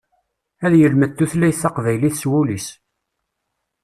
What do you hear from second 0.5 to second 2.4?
Ad yelmed tutlayt taqbaylit s